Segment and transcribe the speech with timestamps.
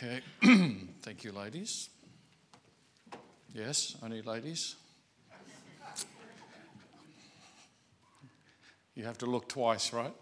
[0.00, 0.20] Okay.
[1.02, 1.90] Thank you, ladies.
[3.52, 4.76] Yes, only ladies.
[8.94, 10.12] You have to look twice, right?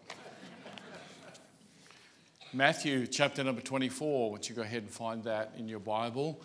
[2.54, 6.40] Matthew chapter number 24, once you go ahead and find that in your Bible.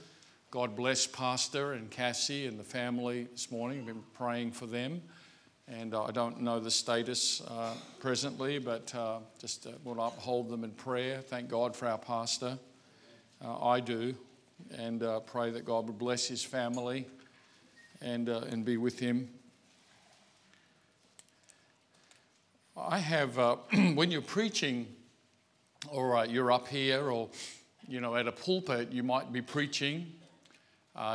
[0.49, 3.79] God bless Pastor and Cassie and the family this morning.
[3.79, 5.01] I've been praying for them.
[5.69, 10.49] And uh, I don't know the status uh, presently, but uh, just uh, will uphold
[10.49, 11.21] them in prayer.
[11.21, 12.59] Thank God for our pastor.
[13.43, 14.13] Uh, I do.
[14.77, 17.07] And uh, pray that God would bless his family
[18.01, 19.29] and, and be with him.
[22.77, 23.35] I have,
[23.95, 24.87] when you're preaching,
[25.89, 27.29] or you're up here, or
[27.87, 30.13] you know, at a pulpit, you might be preaching,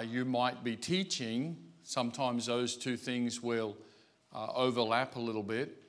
[0.05, 1.56] you might be teaching.
[1.84, 3.77] Sometimes those two things will
[4.37, 5.83] uh, overlap a little bit,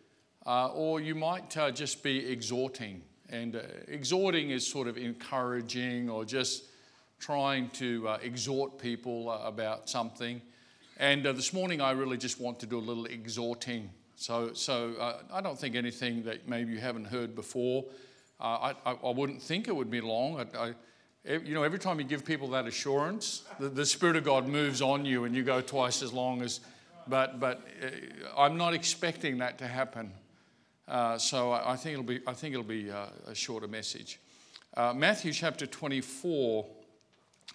[0.45, 3.01] uh, or you might uh, just be exhorting.
[3.29, 6.65] And uh, exhorting is sort of encouraging or just
[7.19, 10.41] trying to uh, exhort people uh, about something.
[10.97, 13.89] And this morning, I really just want to do a little exhorting.
[14.15, 17.85] So, so I don't think anything that maybe you haven't heard before.
[18.39, 20.43] I, I, I, wouldn't think it would be long.
[20.57, 20.73] I,
[21.23, 24.81] you know, every time you give people that assurance, the, the Spirit of God moves
[24.81, 26.61] on you and you go twice as long as
[27.09, 30.11] but, but uh, I'm not expecting that to happen.
[30.87, 34.19] Uh, so I, think it'll be, I think it'll be uh, a shorter message.
[34.75, 36.65] Uh, Matthew chapter 24,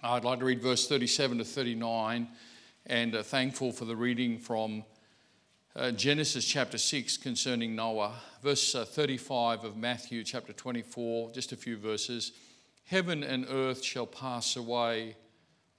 [0.03, 2.27] I'd like to read verse 37 to 39,
[2.85, 4.83] and uh, thankful for the reading from
[5.75, 8.13] uh, Genesis chapter 6 concerning Noah.
[8.43, 12.33] Verse 35 of Matthew chapter 24, just a few verses.
[12.85, 15.15] Heaven and earth shall pass away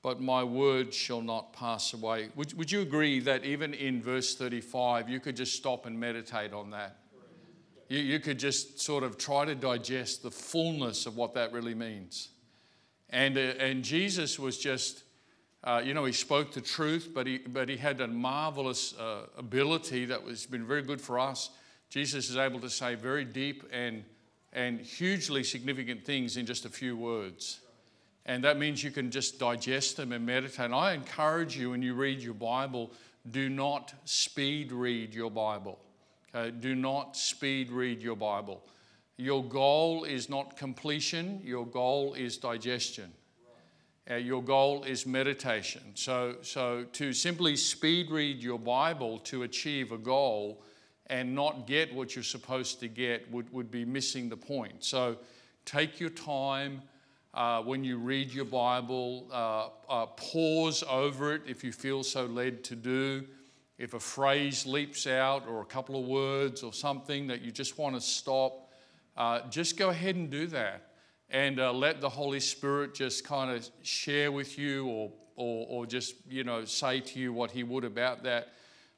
[0.04, 2.28] but my word shall not pass away.
[2.36, 6.52] Would, would you agree that even in verse 35, you could just stop and meditate
[6.52, 6.98] on that?
[7.88, 11.74] You, you could just sort of try to digest the fullness of what that really
[11.74, 12.28] means.
[13.10, 15.04] And, uh, and Jesus was just,
[15.62, 19.26] uh, you know, he spoke the truth, but he, but he had a marvelous uh,
[19.36, 21.50] ability that has been very good for us.
[21.90, 24.04] Jesus is able to say very deep and,
[24.52, 27.60] and hugely significant things in just a few words.
[28.26, 30.64] And that means you can just digest them and meditate.
[30.64, 32.90] And I encourage you when you read your Bible,
[33.30, 35.78] do not speed read your Bible.
[36.34, 36.50] Okay?
[36.50, 38.62] Do not speed read your Bible.
[39.16, 43.12] Your goal is not completion, your goal is digestion.
[44.10, 45.82] Uh, your goal is meditation.
[45.94, 50.62] So, so to simply speed read your Bible to achieve a goal
[51.06, 54.84] and not get what you're supposed to get would, would be missing the point.
[54.84, 55.16] So
[55.64, 56.82] take your time
[57.32, 62.26] uh, when you read your Bible, uh, uh, pause over it if you feel so
[62.26, 63.24] led to do.
[63.78, 67.76] If a phrase leaps out or a couple of words or something that you just
[67.76, 68.70] want to stop,
[69.16, 70.90] uh, just go ahead and do that.
[71.30, 75.86] And uh, let the Holy Spirit just kind of share with you or, or, or
[75.86, 78.52] just, you know, say to you what He would about that.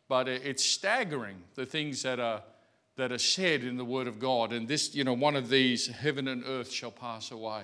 [0.08, 2.42] But it's staggering the things that are
[2.96, 4.52] that are said in the Word of God.
[4.52, 7.62] And this, you know, one of these, heaven and earth shall pass away.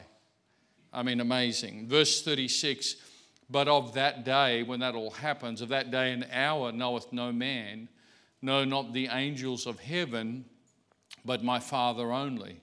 [0.93, 1.89] I mean, amazing.
[1.89, 2.97] Verse 36
[3.53, 7.31] But of that day, when that all happens, of that day and hour knoweth no
[7.33, 7.89] man,
[8.41, 10.47] no, not the angels of heaven,
[11.25, 12.63] but my Father only.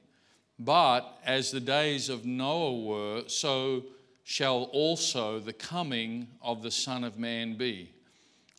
[0.58, 3.84] But as the days of Noah were, so
[4.24, 7.94] shall also the coming of the Son of Man be.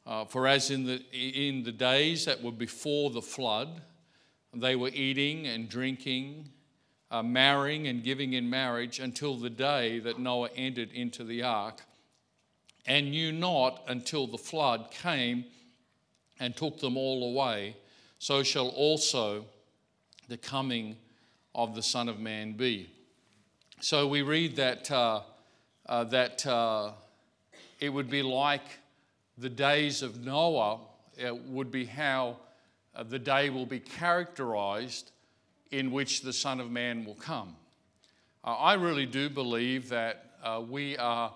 [0.06, 3.82] Uh, for as in the, in the days that were before the flood,
[4.54, 6.48] they were eating and drinking
[7.10, 11.82] uh, marrying and giving in marriage until the day that Noah entered into the ark,
[12.86, 15.44] and knew not until the flood came
[16.38, 17.76] and took them all away,
[18.18, 19.44] so shall also
[20.28, 20.96] the coming
[21.54, 22.90] of the Son of Man be.
[23.80, 25.20] So we read that, uh,
[25.86, 26.92] uh, that uh,
[27.78, 28.64] it would be like
[29.36, 30.78] the days of Noah,
[31.16, 32.36] it would be how
[32.94, 35.12] uh, the day will be characterized
[35.70, 37.56] in which the Son of Man will come.
[38.44, 41.32] Uh, I really do believe that uh, we are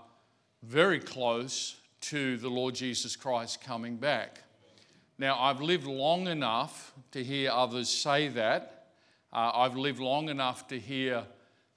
[0.66, 4.40] very close to the Lord Jesus Christ coming back.
[5.18, 8.86] Now, I've lived long enough to hear others say that.
[9.32, 11.24] Uh, I've lived long enough to hear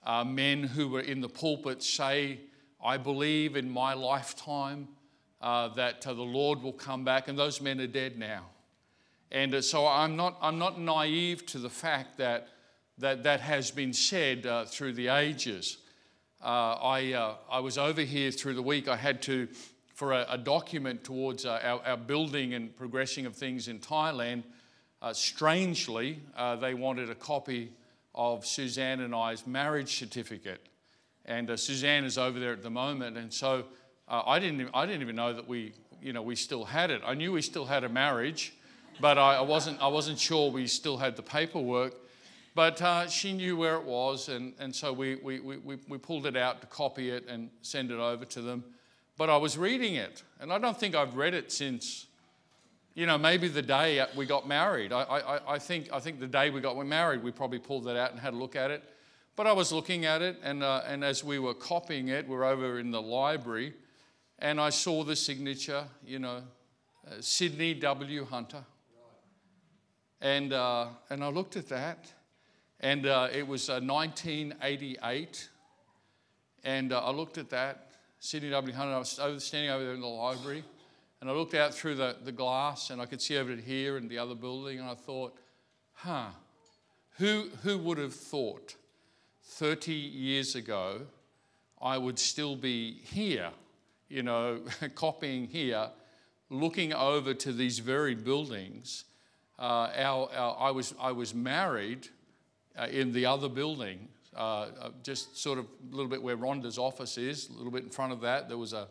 [0.05, 2.39] uh, men who were in the pulpit say,
[2.83, 4.87] I believe in my lifetime
[5.41, 8.45] uh, that uh, the Lord will come back, and those men are dead now.
[9.31, 12.47] And uh, so I'm not, I'm not naive to the fact that
[12.99, 15.77] that, that has been said uh, through the ages.
[16.43, 18.87] Uh, I, uh, I was over here through the week.
[18.87, 19.47] I had to,
[19.93, 24.43] for a, a document towards uh, our, our, building and progressing of things in Thailand,
[25.13, 26.19] strangely,
[26.59, 27.71] they wanted a copy
[28.17, 30.59] of Suzanne and I's marriage certificate.
[31.25, 33.15] and uh, Suzanne is over there at the moment.
[33.15, 33.65] And so
[34.07, 37.01] uh, I, didn't, I didn't even know that we, you know, we still had it.
[37.05, 38.53] I knew we still had a marriage,
[38.99, 41.93] but I, I wasn't, I wasn't sure we still had the paperwork.
[42.57, 46.25] But uh, she knew where it was, and, and so we, we, we, we pulled
[46.25, 48.63] it out to copy it and send it over to them.
[49.15, 52.07] But I was reading it, and I don't think I've read it since,
[52.95, 54.91] you know, maybe the day we got married.
[54.91, 57.95] I, I, I, think, I think the day we got married, we probably pulled that
[57.95, 58.83] out and had a look at it.
[59.35, 62.43] But I was looking at it, and, uh, and as we were copying it, we're
[62.43, 63.75] over in the library,
[64.39, 66.41] and I saw the signature, you know,
[67.07, 68.25] uh, Sydney W.
[68.25, 68.65] Hunter.
[70.21, 72.13] And, uh, and I looked at that,
[72.79, 75.49] and uh, it was 1988.
[75.49, 78.73] Uh, and uh, I looked at that, Sydney W.
[78.73, 78.93] Hunter.
[78.93, 80.63] I was standing over there in the library,
[81.21, 83.97] and I looked out through the, the glass, and I could see over to here
[83.97, 85.37] and the other building, and I thought,
[85.93, 86.27] huh,
[87.17, 88.75] who, who would have thought
[89.43, 91.01] 30 years ago
[91.81, 93.49] I would still be here,
[94.09, 94.61] you know,
[94.95, 95.89] copying here,
[96.49, 99.05] looking over to these very buildings?
[99.57, 102.09] Uh, our, our, I, was, I was married
[102.77, 106.77] uh, in the other building, uh, uh, just sort of a little bit where Rhonda's
[106.77, 108.47] office is, a little bit in front of that.
[108.47, 108.87] There was a,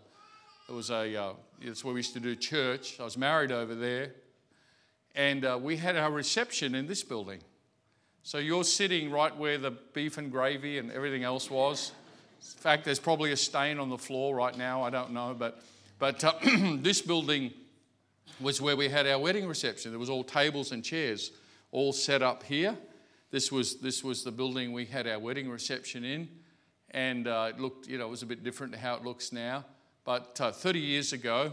[0.67, 2.99] there was a, uh, it's where we used to do church.
[2.99, 4.13] I was married over there.
[5.15, 7.41] And uh, we had our reception in this building.
[8.23, 11.93] So you're sitting right where the beef and gravy and everything else was.
[12.41, 14.83] In fact, there's probably a stain on the floor right now.
[14.83, 15.35] I don't know.
[15.39, 15.63] But,
[15.99, 16.33] but uh,
[16.79, 17.53] this building
[18.41, 19.93] was where we had our wedding reception.
[19.93, 21.31] There was all tables and chairs
[21.71, 22.77] all set up here.
[23.31, 26.29] This was, this was the building we had our wedding reception in.
[26.93, 29.33] And uh, it looked, you know, it was a bit different to how it looks
[29.33, 29.65] now.
[30.05, 31.53] But uh, 30 years ago,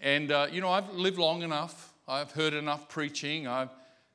[0.00, 1.92] and, uh, you know, I've lived long enough.
[2.06, 3.46] I've heard enough preaching.
[3.46, 3.70] I've,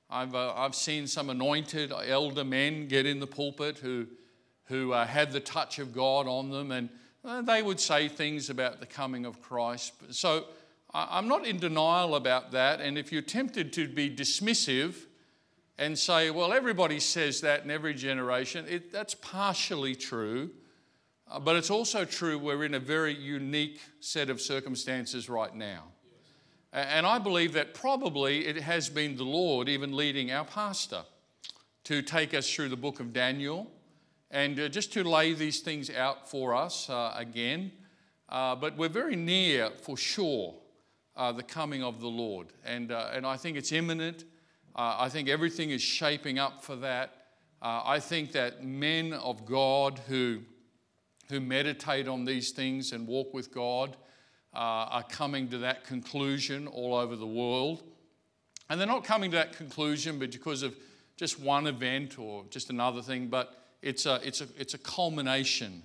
[0.10, 4.08] I've, uh, I've seen some anointed elder men get in the pulpit who,
[4.66, 6.72] who uh, had the touch of God on them.
[6.72, 9.94] And they would say things about the coming of Christ.
[10.12, 10.46] So
[10.94, 12.82] I'm not in denial about that.
[12.82, 15.06] And if you're tempted to be dismissive
[15.78, 20.52] and say, well, everybody says that in every generation, it, that's partially true.
[21.30, 25.84] Uh, but it's also true we're in a very unique set of circumstances right now.
[26.72, 31.04] And I believe that probably it has been the Lord even leading our pastor
[31.84, 33.70] to take us through the book of Daniel
[34.32, 37.72] and uh, just to lay these things out for us uh, again.
[38.28, 40.56] Uh, but we're very near, for sure,
[41.16, 42.48] the coming of the Lord.
[42.66, 44.24] And, and I think it's imminent.
[44.76, 47.16] Uh, I think everything is shaping up for that.
[47.62, 50.40] Uh, I think that men of God who,
[51.30, 53.96] who meditate on these things and walk with God
[54.54, 57.84] uh, are coming to that conclusion all over the world.
[58.70, 60.76] And they're not coming to that conclusion because of
[61.16, 65.84] just one event or just another thing, but it's a, it's a, it's a culmination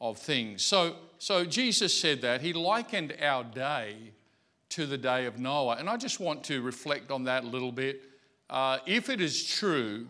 [0.00, 0.64] of things.
[0.64, 2.40] So, so Jesus said that.
[2.40, 4.12] He likened our day
[4.70, 5.76] to the day of Noah.
[5.78, 8.02] And I just want to reflect on that a little bit.
[8.50, 10.06] Uh, if it is true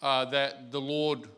[0.00, 1.28] uh, that the Lord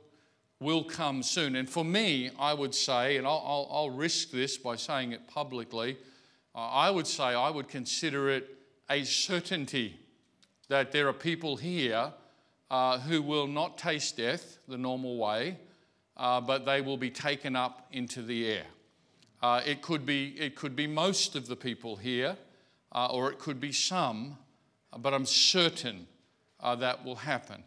[0.60, 4.56] will come soon, and for me, I would say, and I'll, I'll, I'll risk this
[4.56, 5.98] by saying it publicly,
[6.54, 8.56] uh, I would say I would consider it
[8.88, 9.98] a certainty
[10.68, 12.12] that there are people here
[12.70, 15.58] uh, who will not taste death the normal way,
[16.16, 18.64] uh, but they will be taken up into the air.
[19.42, 22.36] Uh, it, could be, it could be most of the people here
[22.92, 24.38] or it could be some,
[24.98, 26.06] but I'm certain
[26.60, 27.62] uh, that will happen.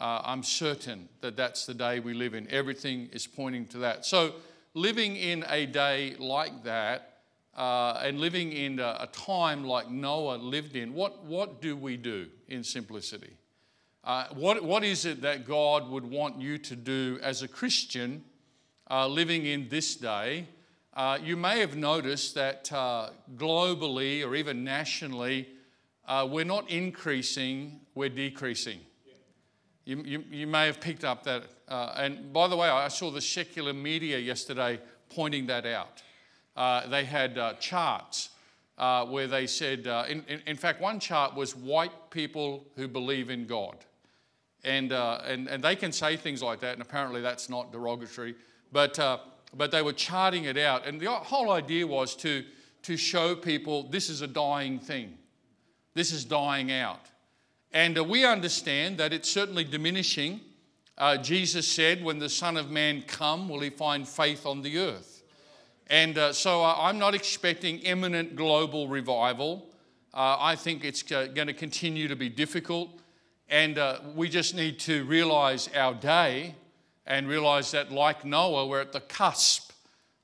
[0.00, 2.48] Uh, I'm certain that that's the day we live in.
[2.50, 4.04] Everything is pointing to that.
[4.04, 4.34] So,
[4.74, 7.20] living in a day like that
[7.56, 11.96] uh, and living in a, a, time like Noah lived in, what, what do we
[11.96, 13.36] do in simplicity?
[14.02, 18.24] Uh, what, what is it that God would want you to do as a Christian
[18.90, 20.48] uh, living in this day?
[20.94, 25.48] Uh, you may have noticed that uh, globally or even nationally,
[26.12, 28.78] uh, we're not increasing, we're decreasing.
[29.86, 31.44] You, you, you may have picked up that.
[31.66, 34.78] Uh, and by the way, I saw the secular media yesterday
[35.08, 36.02] pointing that out.
[36.54, 38.28] Uh, they had uh, charts
[39.08, 43.46] where they said, in, in, in, fact, one chart was white people who believe in
[43.46, 43.76] God.
[44.64, 48.34] And, and, and they can say things like that, and apparently that's not derogatory.
[48.70, 48.98] But
[49.54, 50.86] but they were charting it out.
[50.86, 52.44] And the whole idea was to,
[52.82, 55.16] to show people this is a dying thing,
[55.94, 57.00] this is dying out.
[57.72, 60.40] And uh, we understand that it's certainly diminishing.
[60.98, 64.78] Uh, Jesus said, When the Son of Man come, will he find faith on the
[64.78, 65.22] earth?
[65.86, 69.68] And uh, so uh, I'm not expecting imminent global revival.
[70.14, 72.90] Uh, I think it's uh, going to continue to be difficult.
[73.48, 73.78] And
[74.14, 76.54] we just need to realize our day
[77.06, 79.72] and realize that, like Noah, we're at the cusp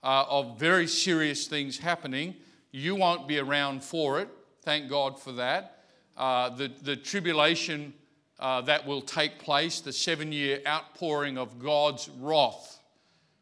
[0.03, 2.35] uh, of very serious things happening.
[2.71, 4.29] You won't be around for it.
[4.69, 5.79] Thank God for that.
[6.15, 7.95] Uh, the, the tribulation
[8.39, 12.79] uh, that will take place, the seven year outpouring of God's wrath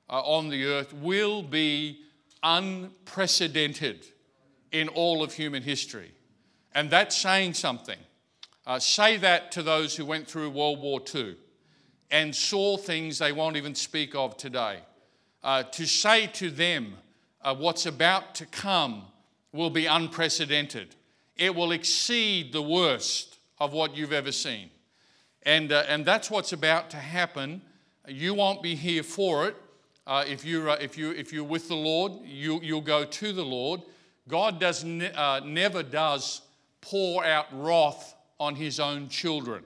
[0.08, 1.98] uh, on the earth, will be
[2.44, 4.06] unprecedented
[4.70, 6.12] in all of human history.
[6.76, 7.98] And that's saying something.
[8.64, 11.34] Uh, say that to those who went through World War II
[12.12, 14.78] and saw things they won't even speak of today.
[15.42, 16.94] Uh, to say to them
[17.42, 19.02] uh, what's about to come
[19.50, 20.94] will be unprecedented.
[21.36, 24.70] It will exceed the worst of what you've ever seen.
[25.42, 27.62] And, uh, and that's what's about to happen.
[28.08, 29.56] You won't be here for it.
[30.06, 33.32] Uh, if, you're, uh, if, you, if you're with the Lord, you, you'll go to
[33.32, 33.82] the Lord.
[34.28, 36.42] God does ne- uh, never does
[36.80, 39.64] pour out wrath on his own children.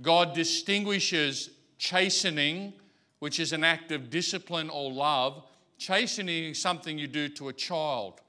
[0.00, 2.72] God distinguishes chastening,
[3.18, 5.42] which is an act of discipline or love.
[5.78, 8.20] Chastening is something you do to a child.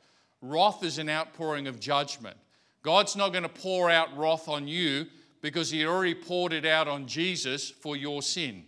[0.42, 2.38] Wrath is an outpouring of judgment.
[2.82, 5.08] God's not going to pour out wrath on you
[5.42, 8.64] because He already poured it out on Jesus for your sin.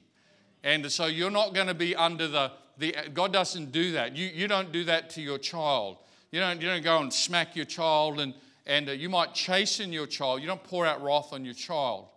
[0.63, 4.15] And so you're not going to be under the, the God doesn't do that.
[4.15, 5.97] You, you don't do that to your child.
[6.31, 8.33] You don't, you don't go and smack your child and,
[8.65, 10.41] and uh, you might chasten your child.
[10.41, 12.07] You don't pour out wrath on your child.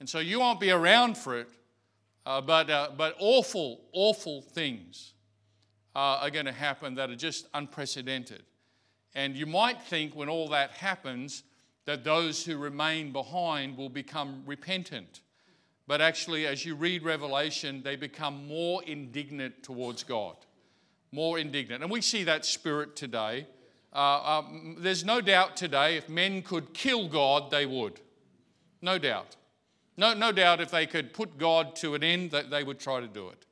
[0.00, 1.48] And so you won't be around for it,
[2.26, 5.14] uh, but, uh, but awful, awful things
[5.96, 8.42] uh, are going to happen that are just unprecedented.
[9.14, 11.44] And you might think when all that happens
[11.86, 15.20] that those who remain behind will become repentant.
[15.86, 20.36] But actually, as you read Revelation, they become more indignant towards God.
[21.12, 21.82] More indignant.
[21.82, 23.46] And we see that spirit today.
[23.92, 28.00] Uh, um, there's no doubt today if men could kill God, they would.
[28.80, 29.36] No doubt.
[29.96, 33.00] No, no doubt if they could put God to an end, that they would try
[33.00, 33.46] to do it.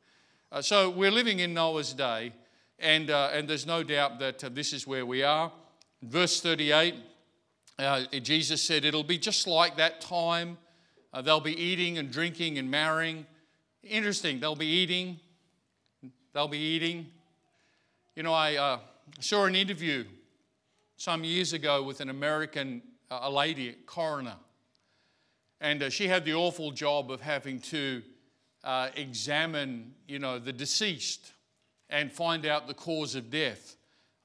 [0.51, 2.33] Uh, so we're living in Noah's day,
[2.83, 5.53] and, uh, and there's no doubt that uh, this is where we are.
[6.03, 6.97] Verse 38,
[7.79, 10.59] uh, Jesus said, It'll be just like that time.
[11.13, 13.25] Uh, they'll be eating and drinking and marrying.
[13.85, 15.21] Interesting, they'll be eating.
[16.35, 17.07] They'll be eating.
[18.17, 18.79] You know, I uh,
[19.21, 20.05] saw an interview
[20.97, 24.37] some years ago with an American, a lady, coroner.
[25.61, 28.03] And she had the awful job of having to
[28.97, 31.32] examine, you know, the deceased
[31.93, 33.77] and find out the cause of death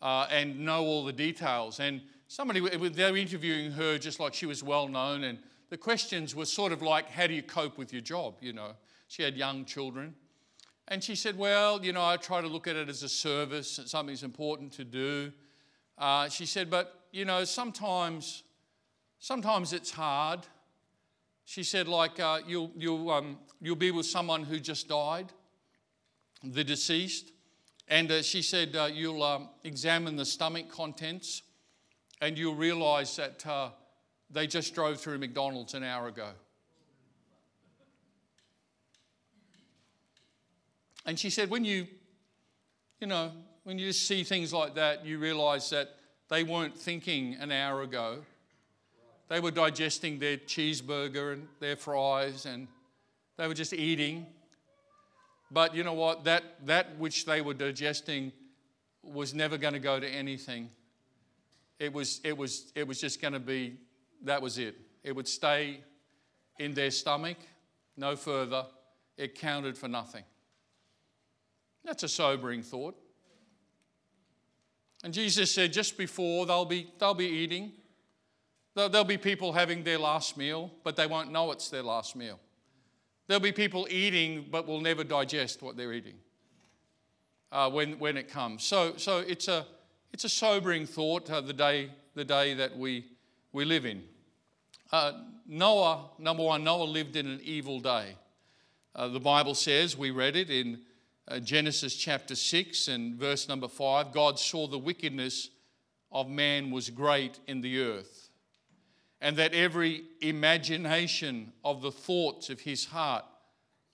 [0.01, 1.79] uh, and know all the details.
[1.79, 5.37] And somebody, they were interviewing her just like she was well known, and
[5.69, 8.35] the questions were sort of like, How do you cope with your job?
[8.41, 8.71] You know,
[9.07, 10.15] she had young children.
[10.87, 13.79] And she said, Well, you know, I try to look at it as a service,
[13.85, 15.31] something's important to do.
[15.97, 18.43] Uh, she said, But, you know, sometimes,
[19.19, 20.47] sometimes it's hard.
[21.43, 25.31] She said, like, uh, you'll, you'll, um, you'll be with someone who just died,
[26.43, 27.31] the deceased,
[27.87, 31.43] and uh, she said, uh, You'll um, examine the stomach contents
[32.21, 33.69] and you'll realize that uh,
[34.29, 36.29] they just drove through McDonald's an hour ago.
[41.05, 41.87] And she said, When you,
[42.99, 43.31] you know,
[43.63, 45.95] when you just see things like that, you realize that
[46.29, 48.19] they weren't thinking an hour ago.
[49.29, 52.67] They were digesting their cheeseburger and their fries, and
[53.37, 54.25] they were just eating.
[55.51, 56.25] But you know what?
[56.25, 58.31] That, that which they were digesting
[59.03, 60.69] was never going to go to anything.
[61.79, 63.77] It was, it was, it was just going to be,
[64.23, 64.75] that was it.
[65.03, 65.81] It would stay
[66.59, 67.37] in their stomach,
[67.95, 68.65] no further.
[69.17, 70.23] It counted for nothing.
[71.83, 72.95] That's a sobering thought.
[75.03, 77.71] And Jesus said just before they'll be, they'll be eating,
[78.75, 82.39] there'll be people having their last meal, but they won't know it's their last meal.
[83.27, 86.15] There'll be people eating but will never digest what they're eating
[87.51, 88.63] uh, when, when it comes.
[88.63, 89.65] So, so it's, a,
[90.13, 93.05] it's a sobering thought uh, the, day, the day that we,
[93.51, 94.03] we live in.
[94.91, 95.11] Uh,
[95.45, 98.15] Noah, number one, Noah lived in an evil day.
[98.95, 100.79] Uh, the Bible says, we read it in
[101.27, 105.49] uh, Genesis chapter 6 and verse number 5 God saw the wickedness
[106.11, 108.26] of man was great in the earth
[109.21, 113.25] and that every imagination of the thoughts of his heart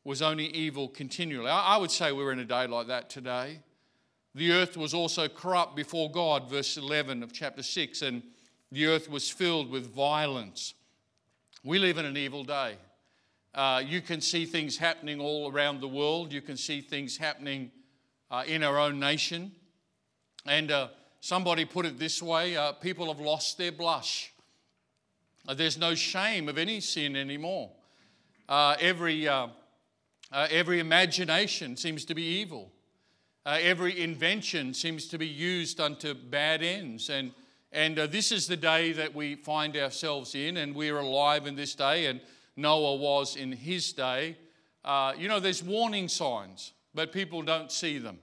[0.03, 1.49] was only evil continually.
[1.49, 3.59] I would say we're in a day like that today.
[4.35, 8.23] The earth was also corrupt before God, verse 11 of chapter 6, and
[8.71, 10.73] the earth was filled with violence.
[11.63, 12.77] We live in an evil day.
[13.53, 16.33] Uh, you can see things happening all around the world.
[16.33, 17.71] You can see things happening
[18.31, 19.51] uh, in our own nation.
[20.47, 20.87] And uh,
[21.21, 24.32] somebody put it this way uh, people have lost their blush.
[25.47, 27.71] Uh, there's no shame of any sin anymore.
[28.47, 29.47] Uh, every, uh,
[30.33, 32.71] Uh, every imagination seems to be evil.
[33.45, 37.09] Uh, every invention seems to be used unto bad ends.
[37.09, 37.33] And,
[37.71, 41.55] and uh, this is the day that we find ourselves in, and we're alive in
[41.55, 42.19] this day, and
[42.55, 44.37] Noah was in his day.
[45.19, 48.17] You know, there's warning signs, but people don't see them.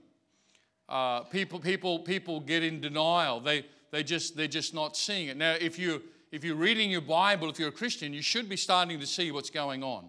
[1.31, 3.39] People, people, people get in denial.
[3.39, 5.37] They, they just, they're just not seeing it.
[5.37, 8.55] Now, if, you, if you're reading your Bible, if you're a Christian, you should be
[8.55, 10.07] starting to see what's going on.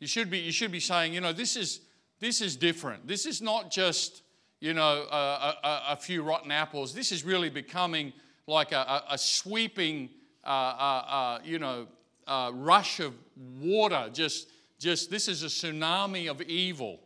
[0.00, 1.80] You should be, you should be saying, you know, this is,
[2.18, 3.06] this is different.
[3.06, 4.22] This is not just,
[4.60, 6.92] you know, a, a, a few rotten apples.
[6.92, 8.12] This is really becoming
[8.48, 10.10] like a, a sweeping,
[10.44, 11.86] uh, uh, uh, you know,
[12.26, 13.14] uh, rush of
[13.60, 14.10] water.
[14.12, 14.48] Just,
[14.80, 16.98] just, this is a tsunami of evil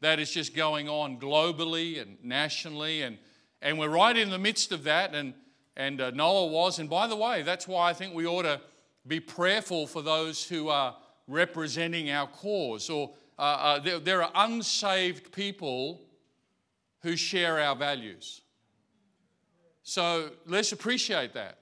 [0.00, 3.02] that is just going on globally and nationally.
[3.02, 3.18] And,
[3.62, 5.14] and we're right in the midst of that.
[5.14, 5.34] And,
[5.80, 6.78] and uh, Noah was.
[6.78, 8.60] And by the way, that's why I think we ought to
[9.06, 10.94] be prayerful for those who are
[11.26, 16.02] representing our cause, or uh, uh, there, there are unsaved people
[17.02, 18.42] who share our values.
[19.82, 21.56] So let's appreciate that.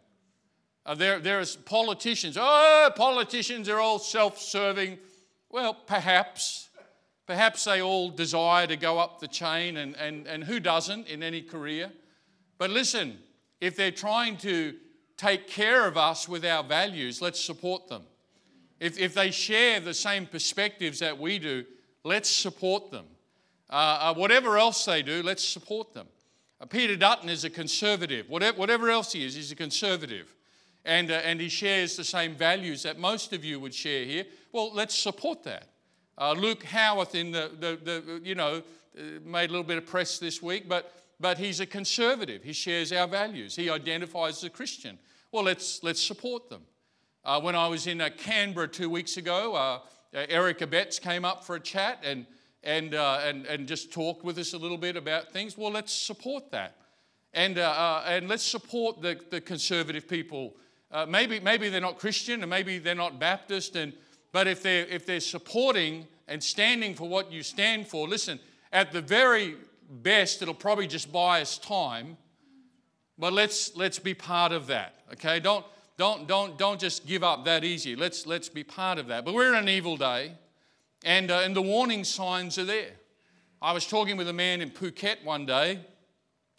[0.85, 2.37] Uh, there, there's politicians.
[2.39, 4.99] Oh, politicians are all self serving.
[5.49, 6.65] Well, perhaps.
[7.27, 11.23] Perhaps they all desire to go up the chain, and, and, and who doesn't in
[11.23, 11.93] any career?
[12.57, 13.19] But listen,
[13.61, 14.75] if they're trying to
[15.17, 18.03] take care of us with our values, let's support them.
[18.81, 21.65] If, if they share the same perspectives that we do,
[22.05, 23.07] let's support them.
[23.71, 26.07] Uh, uh, whatever else they do, let's support them.
[26.61, 28.29] Uh, Peter Dutton is a conservative.
[28.31, 30.35] Whatever, whatever, else he is, he's a conservative.
[30.85, 34.25] And, uh, and he shares the same values that most of you would share here.
[34.53, 35.69] Well, let's support that.
[36.17, 38.63] Uh, Luke Howarth in the, the, the, you know,
[38.99, 42.43] uh, made a little bit of press this week, but, but he's a conservative.
[42.43, 43.57] He shares our values.
[43.57, 44.99] He identifies as a Christian.
[45.33, 46.63] Well, let's, let's support them.
[47.25, 49.81] Uh, when I was in uh, Canberra two weeks ago, uh,
[50.17, 52.25] uh Eric Abetz came up for a chat and,
[52.63, 55.59] and, uh, and, and just talked with us a little bit about things.
[55.59, 56.77] Well, let's support that.
[57.35, 60.57] And, uh, and let's support the, the conservative people.
[61.09, 63.93] maybe, maybe they're not Christian and maybe they're not Baptist, and,
[64.33, 68.41] but if they're, if they're supporting and standing for what you stand for, listen,
[68.73, 69.57] at the very
[69.89, 72.17] best, it'll probably just buy us time.
[73.19, 75.41] But let's, let's be part of that, okay?
[75.41, 75.65] Don't,
[75.97, 77.97] don't, don't, don't just give up that easy.
[77.97, 79.25] Let's, let's be part of that.
[79.25, 80.33] But we're in an evil day,
[81.05, 82.93] and, uh, and the warning signs are there.
[83.61, 85.81] I was talking with a man in Phuket one day.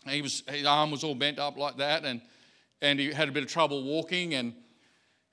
[0.07, 2.21] He was, his arm was all bent up like that, and,
[2.81, 4.33] and he had a bit of trouble walking.
[4.33, 4.53] And,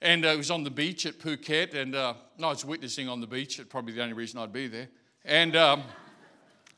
[0.02, 3.26] and uh, was on the beach at Phuket, and uh, I was witnessing on the
[3.26, 3.58] beach.
[3.58, 4.88] It's probably the only reason I'd be there.
[5.24, 5.82] And, um,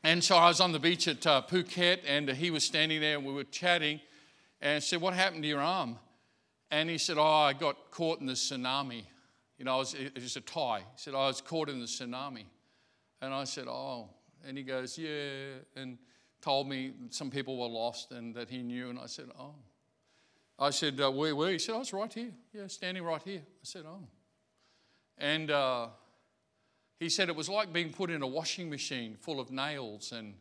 [0.03, 3.17] and so I was on the beach at uh, Phuket, and he was standing there,
[3.17, 3.99] and we were chatting.
[4.61, 5.97] And I said, What happened to your arm?
[6.71, 9.03] And he said, Oh, I got caught in the tsunami.
[9.57, 10.79] You know, was, it was a Thai.
[10.79, 12.45] He said, I was caught in the tsunami.
[13.21, 14.09] And I said, Oh.
[14.47, 15.59] And he goes, Yeah.
[15.75, 15.97] And
[16.41, 18.89] told me some people were lost and that he knew.
[18.89, 19.55] And I said, Oh.
[20.57, 21.51] I said, uh, Where were?
[21.51, 22.31] He said, I was right here.
[22.53, 23.41] Yeah, standing right here.
[23.45, 24.07] I said, Oh.
[25.17, 25.87] And uh,
[26.99, 30.35] he said, It was like being put in a washing machine full of nails and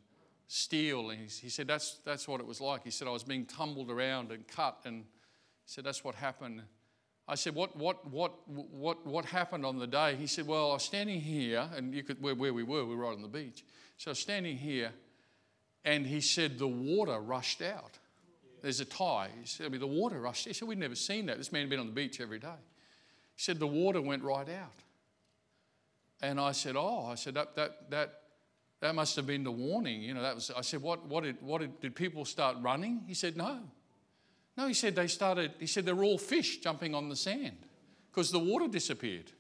[0.49, 1.11] steel.
[1.11, 2.83] And he, he said, that's, that's what it was like.
[2.85, 5.05] He said, I was being tumbled around and cut and
[5.69, 6.63] he said, That's what happened.
[7.31, 10.17] I said, what, what, what, what, what happened on the day?
[10.17, 12.95] He said, Well, I was standing here, and you could, where, where we were, we
[12.95, 13.65] were right on the beach.
[13.99, 14.93] So I was standing here,
[15.85, 17.99] and he said, The water rushed out.
[18.63, 19.29] There's a Thai.
[19.41, 20.47] He said, I mean, the water rushed.
[20.47, 20.49] Out.
[20.49, 21.37] He said, We'd never seen that.
[21.37, 22.49] This man had been on the beach every day.
[23.37, 24.73] He said, The water went right out.
[26.21, 28.21] And I said, Oh, I said, that, that, that,
[28.81, 30.03] that must have been the warning.
[30.03, 33.03] You know, that was, I said, What, what, did, what did, did people start running?
[33.07, 33.61] He said, No.
[34.57, 37.57] No, he said they started, he said they're all fish jumping on the sand
[38.11, 39.31] because the water disappeared.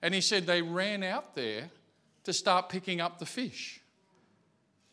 [0.00, 1.70] And he said they ran out there
[2.24, 3.80] to start picking up the fish.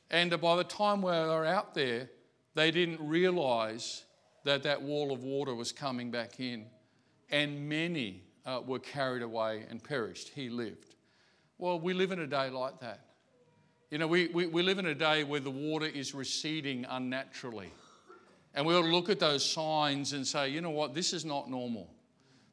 [0.09, 2.09] And by the time we were out there,
[2.55, 4.03] they didn't realize
[4.45, 6.65] that that wall of water was coming back in.
[7.29, 10.29] And many uh, were carried away and perished.
[10.29, 10.95] He lived.
[11.57, 13.01] Well, we live in a day like that.
[13.89, 17.71] You know, we, we, we live in a day where the water is receding unnaturally.
[18.53, 21.89] And we'll look at those signs and say, you know what, this is not normal.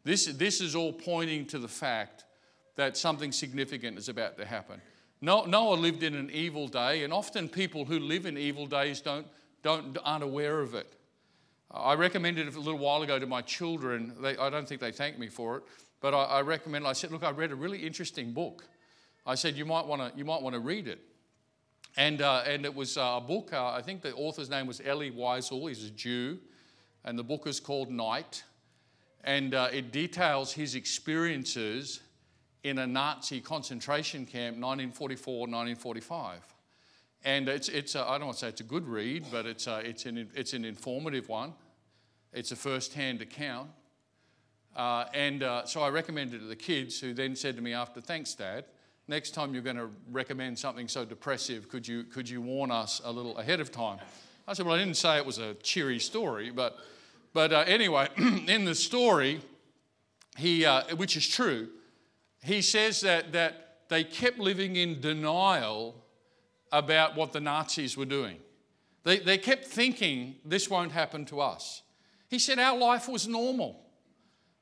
[0.04, 2.24] This, this is all pointing to the fact
[2.76, 4.80] that something significant is about to happen.
[5.20, 9.00] No Noah lived in an evil day, and often people who live in evil days
[9.00, 9.26] don't,
[9.62, 10.92] don't, aren't aware of it.
[11.70, 14.12] I recommended it a little while ago to my children.
[14.20, 15.62] They, I don't think they thanked me for it,
[16.00, 18.64] but I, I recommended, I said, Look, I read a really interesting book.
[19.26, 21.00] I said, You might want to you might want to read it.
[21.96, 25.12] And, uh, and it was a book, uh, I think the author's name was Elie
[25.12, 26.38] Wiesel, he's a Jew,
[27.04, 28.42] and the book is called Night.
[29.22, 32.00] And uh, it details his experiences
[32.64, 36.40] in a Nazi concentration camp, 1944, 1945.
[37.24, 39.66] And it's, it's a, I don't want to say it's a good read, but it's,
[39.66, 41.54] a, it's, an, it's an informative one.
[42.32, 43.70] It's a first hand account.
[44.76, 47.72] Uh, and uh, so I recommended it to the kids, who then said to me
[47.72, 48.64] after, Thanks, Dad.
[49.06, 53.02] Next time you're going to recommend something so depressive, could you, could you warn us
[53.04, 53.98] a little ahead of time?
[54.48, 56.78] I said, Well, I didn't say it was a cheery story, but,
[57.32, 59.40] but uh, anyway, in the story,
[60.36, 61.68] he, uh, which is true,
[62.42, 65.94] he says that, that they kept living in denial
[66.72, 68.38] about what the Nazis were doing.
[69.04, 71.82] They, they kept thinking this won't happen to us.
[72.28, 73.80] He said our life was normal.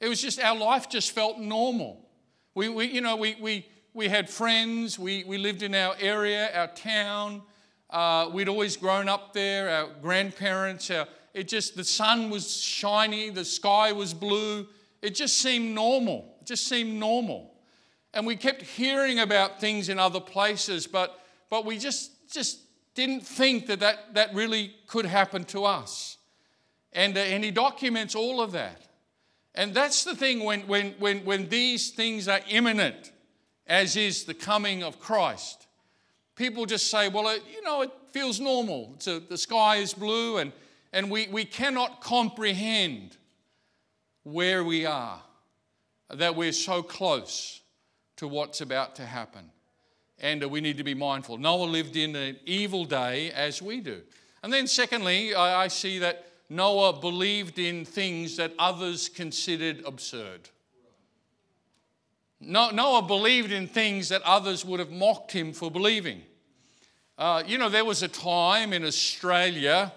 [0.00, 2.09] It was just, our life just felt normal.
[2.55, 6.50] We, we you know, we, we, we had friends, we, we lived in our area,
[6.55, 7.42] our town.
[7.90, 10.90] Uh, we'd always grown up there, our grandparents.
[10.90, 14.66] Our, it just, the sun was shiny, the sky was blue.
[15.02, 16.37] It just seemed normal.
[16.40, 17.55] It just seemed normal.
[18.14, 21.18] And we kept hearing about things in other places, but
[21.52, 22.61] but we just, just
[22.94, 26.16] didn't think that, that that really could happen to us.
[26.94, 28.88] And, uh, and he documents all of that.
[29.55, 33.12] And that's the thing when, when, when, when these things are imminent,
[33.66, 35.66] as is the coming of Christ.
[36.35, 38.96] People just say, well, it, you know, it feels normal.
[39.07, 40.53] A, the sky is blue, and,
[40.92, 43.16] and we, we cannot comprehend
[44.25, 45.20] where we are,
[46.11, 47.61] that we're so close
[48.16, 49.51] to what's about to happen
[50.22, 51.37] and uh, we need to be mindful.
[51.37, 54.01] Noah lived in an evil day as we do.
[54.42, 60.48] And then, secondly, I see that Noah believed in things that others considered absurd.
[62.44, 66.22] Noah believed in things that others would have mocked him for believing.
[67.16, 69.92] Uh, you know, there was a time in Australia,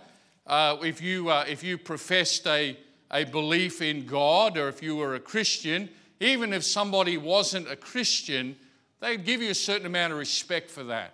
[0.46, 2.78] uh, if, you, uh, if you professed a,
[3.12, 7.76] a belief in God or if you were a Christian, even if somebody wasn't a
[7.76, 8.56] Christian,
[9.00, 11.14] they'd give you a certain amount of respect for that.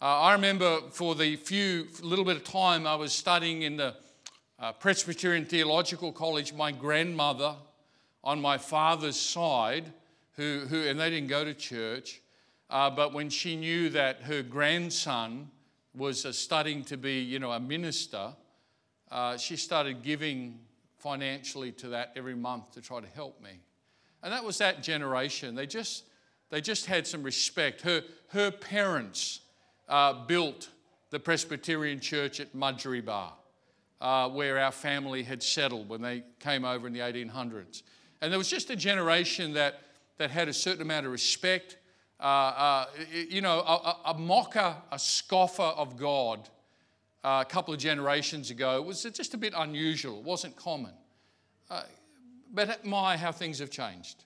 [0.00, 3.94] Uh, I remember for the few little bit of time I was studying in the
[4.60, 7.54] uh, Presbyterian Theological College, my grandmother
[8.22, 9.92] on my father's side,
[10.38, 12.22] who, who and they didn't go to church,
[12.70, 15.50] uh, but when she knew that her grandson
[15.94, 18.34] was uh, studying to be, you know, a minister,
[19.10, 20.58] uh, she started giving
[20.96, 23.50] financially to that every month to try to help me.
[24.22, 25.54] And that was that generation.
[25.54, 26.04] They just
[26.50, 27.82] they just had some respect.
[27.82, 29.40] Her, her parents
[29.88, 30.70] uh, built
[31.10, 33.02] the Presbyterian church at Mudgee
[34.00, 37.82] uh, where our family had settled when they came over in the 1800s.
[38.20, 39.80] And there was just a generation that,
[40.18, 41.76] that had a certain amount of respect.
[42.20, 42.86] Uh, uh,
[43.28, 46.48] you know, a, a, mocker, a scoffer of God
[47.24, 50.18] uh, a couple of generations ago was just a bit unusual.
[50.18, 50.92] It wasn't common.
[51.70, 51.82] Uh,
[52.52, 54.24] but my, how things have changed.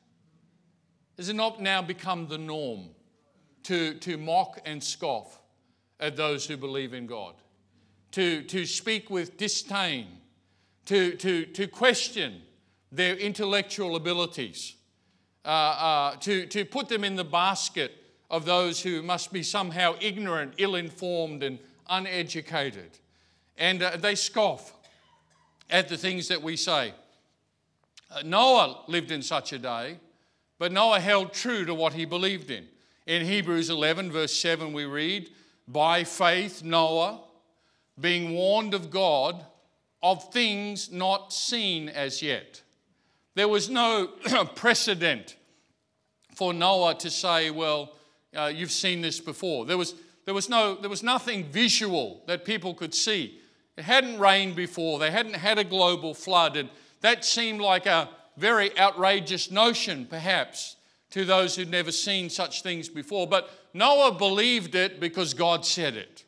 [1.17, 2.89] Has it not now become the norm
[3.65, 5.39] to, to mock and scoff
[6.01, 7.35] at those who believe in God?
[8.13, 10.07] To, to speak with disdain,
[10.87, 12.43] to, to, to question
[12.91, 14.77] their intellectual abilities,
[15.45, 17.93] uh, uh, to, to put them in the basket
[18.31, 22.99] of those who must be somehow ignorant, ill informed, and uneducated.
[23.59, 24.73] And uh, they scoff
[25.69, 26.95] at the things that we say.
[28.11, 29.99] Uh, Noah lived in such a day
[30.63, 32.69] but Noah held true to what he believed in.
[33.09, 35.29] In Hebrews 11, verse 7, we read,
[35.67, 37.21] By faith, Noah,
[37.99, 39.45] being warned of God
[40.05, 42.63] of things not seen as yet.
[43.35, 44.07] There was no
[44.55, 45.37] precedent
[46.35, 47.95] for Noah to say, Well,
[48.37, 49.67] uh, you've seen this before.
[49.67, 53.39] There was, there, was no, there was nothing visual that people could see.
[53.77, 56.69] It hadn't rained before, they hadn't had a global flood, and
[57.01, 60.77] that seemed like a, very outrageous notion, perhaps,
[61.11, 63.27] to those who'd never seen such things before.
[63.27, 66.25] But Noah believed it because God said it.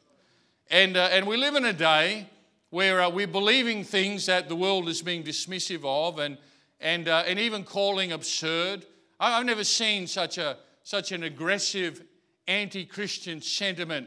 [0.70, 2.28] And, uh, and we live in a day
[2.70, 6.36] where uh, we're believing things that the world is being dismissive of and,
[6.84, 8.84] and, uh, and even calling absurd.
[9.18, 12.04] I've never seen such, a, such an aggressive
[12.46, 14.06] anti Christian sentiment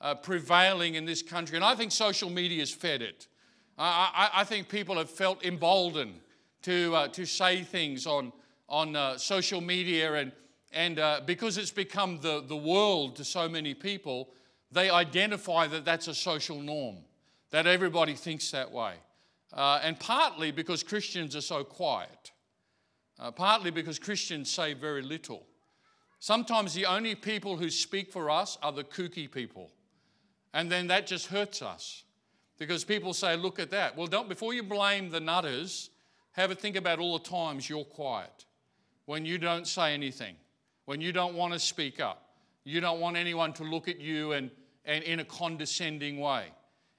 [0.00, 1.56] uh, prevailing in this country.
[1.56, 3.26] And I think social media has fed it.
[3.78, 6.20] I, I, I think people have felt emboldened
[6.62, 8.32] to, uh, to say things on,
[8.68, 10.32] on uh, social media, and,
[10.72, 14.28] and uh, because it's become the, the world to so many people,
[14.70, 16.98] they identify that that's a social norm,
[17.52, 18.96] that everybody thinks that way.
[19.52, 22.32] Uh, and partly because Christians are so quiet,
[23.18, 25.46] uh, partly because Christians say very little.
[26.20, 29.70] Sometimes the only people who speak for us are the kooky people.
[30.52, 32.04] And then that just hurts us
[32.58, 33.96] because people say, look at that.
[33.96, 35.90] Well, don't, before you blame the nutters,
[36.32, 38.44] have a think about all the times you're quiet,
[39.06, 40.34] when you don't say anything,
[40.84, 42.24] when you don't want to speak up.
[42.64, 44.50] You don't want anyone to look at you and,
[44.84, 46.46] and in a condescending way.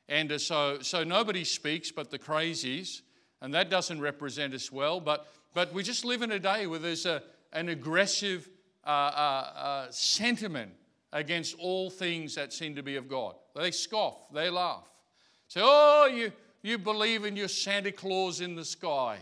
[0.10, 3.02] And uh, so, so nobody speaks but the crazies,
[3.41, 5.00] and that doesn't represent us well.
[5.00, 7.22] But, but we just live in a day where there's a,
[7.54, 8.50] an aggressive
[8.86, 10.72] uh, uh, uh, sentiment
[11.13, 13.36] against all things that seem to be of God.
[13.56, 14.89] They scoff, they laugh.
[15.48, 16.32] Say, oh, you,
[16.63, 19.19] you believe in your Santa Claus in the sky,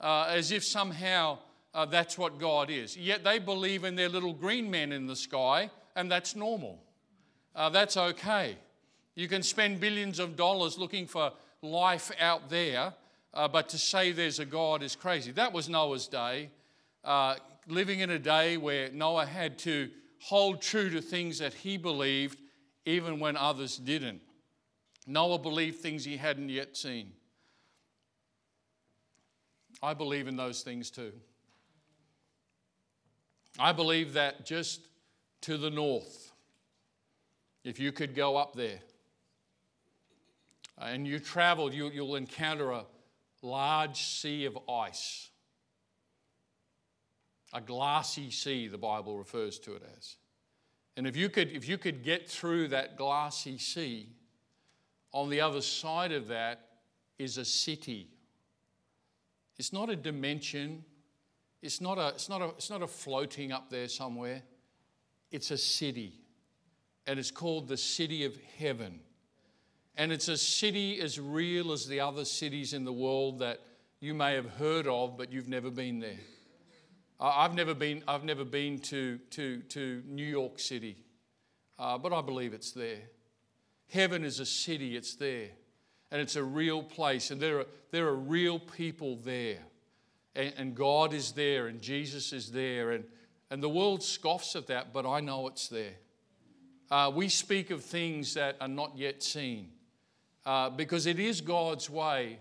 [0.00, 1.38] uh, as if somehow
[1.74, 2.96] uh, that's what God is.
[2.96, 6.82] Yet they believe in their little green men in the sky, and that's normal.
[7.54, 8.56] That's okay.
[9.18, 12.94] You can spend billions of dollars looking for life out there,
[13.34, 15.32] uh, but to say there's a God is crazy.
[15.32, 16.50] That was Noah's day,
[17.02, 17.34] uh,
[17.66, 22.38] living in a day where Noah had to hold true to things that he believed,
[22.86, 24.20] even when others didn't.
[25.04, 27.10] Noah believed things he hadn't yet seen.
[29.82, 31.12] I believe in those things too.
[33.58, 34.86] I believe that just
[35.40, 36.30] to the north,
[37.64, 38.78] if you could go up there
[40.80, 42.84] Uh, and you travel, you, you'll encounter a
[43.42, 45.30] large sea of ice.
[47.52, 50.16] A glassy sea, the Bible refers to it as.
[50.96, 54.08] And if you could, if you could get through that glassy sea,
[55.12, 56.60] on the other side of that
[57.18, 58.08] is a city.
[59.58, 60.84] It's not a dimension,
[61.62, 64.42] it's not a, it's not a, it's not a floating up there somewhere.
[65.30, 66.20] It's a city.
[67.06, 69.00] And it's called the city of heaven.
[69.98, 73.60] And it's a city as real as the other cities in the world that
[74.00, 76.20] you may have heard of, but you've never been there.
[77.20, 80.96] I've never been, I've never been to, to, to New York City,
[81.78, 83.02] uh, but I believe it's there.
[83.90, 85.48] Heaven is a city, it's there.
[86.10, 89.58] And it's a real place, and there are, there are real people there
[90.38, 92.92] and, and God is there and Jesus is there.
[92.92, 93.04] And,
[93.50, 95.96] and the world scoffs at that, but I know it's there.
[96.90, 99.68] Uh, we speak of things that are not yet seen
[100.48, 102.38] uh, because it is God's way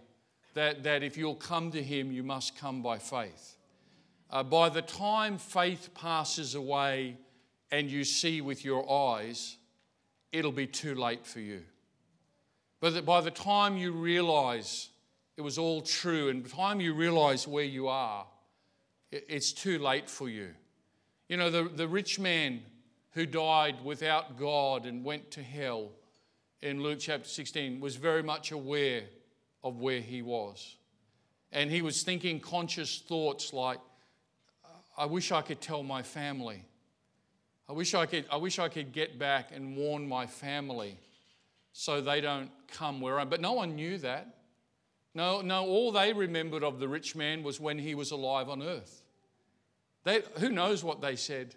[0.53, 3.57] that, that if you'll come to Him, you must come by faith.
[4.31, 7.17] Uh, by the time faith passes away
[7.69, 9.57] and you see with your eyes,
[10.31, 11.63] it'll be too late for you.
[12.79, 14.87] But by the time you realize
[15.35, 16.29] it was all true.
[16.29, 18.25] And by the time you realize where you are,
[19.11, 20.51] it's too late for you.
[21.27, 22.61] You know, the, the rich man
[23.11, 25.89] who died without God and went to hell
[26.61, 29.03] in Luke chapter 16 was very much aware
[29.63, 30.75] of where he was.
[31.51, 33.79] And he was thinking conscious thoughts like,
[34.97, 36.65] I wish I could tell my family.
[37.69, 40.97] I wish I could, I wish I could get back and warn my family
[41.73, 43.29] so they don't come where I'm.
[43.29, 44.35] But no one knew that.
[45.13, 48.61] No, no, all they remembered of the rich man was when he was alive on
[48.61, 49.03] earth.
[50.03, 51.55] They, who knows what they said?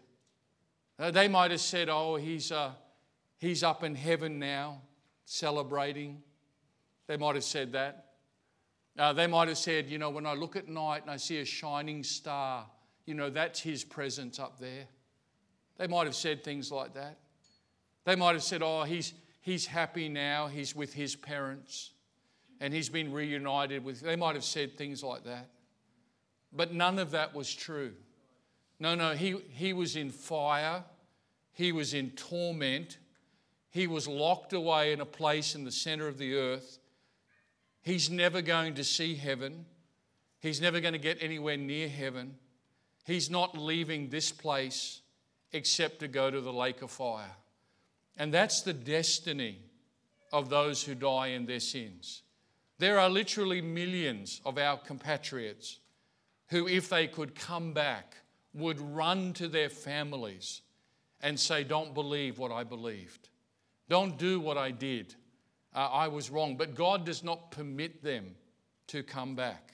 [0.99, 2.73] Uh, they might have said, oh, he's, uh,
[3.39, 4.83] he's up in heaven now,
[5.31, 6.21] celebrating.
[7.07, 8.07] They might have said that.
[8.99, 11.39] Uh, they might have said, you know, when I look at night and I see
[11.39, 12.67] a shining star,
[13.07, 14.87] you know, that's his presence up there.
[15.79, 17.19] They might have said things like that.
[18.05, 21.93] They might have said, oh, he's, he's happy now, he's with his parents
[22.61, 24.01] and he's been reunited with.
[24.01, 25.49] They might have said things like that.
[26.53, 27.93] But none of that was true.
[28.81, 30.83] No, no, he, he was in fire,
[31.53, 32.99] he was in torment,
[33.71, 36.79] he was locked away in a place in the center of the earth.
[37.83, 39.65] He's never going to see heaven,
[40.41, 42.37] he's never going to get anywhere near heaven.
[43.07, 45.01] He's not leaving this place
[45.53, 47.35] except to go to the lake of fire.
[48.17, 49.59] And that's the destiny
[50.33, 52.23] of those who die in their sins.
[52.79, 55.81] There are literally millions of our compatriots
[56.49, 58.17] who, if they could come back,
[58.55, 60.63] would run to their families
[61.23, 63.20] and say, Don't believe what I believed.
[63.91, 65.17] Don't do what I did.
[65.75, 66.57] Uh, I was wrong.
[66.57, 68.37] But God does not permit them
[68.87, 69.73] to come back.